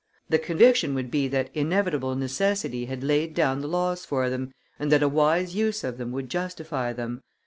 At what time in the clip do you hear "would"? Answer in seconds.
0.95-1.11, 6.11-6.27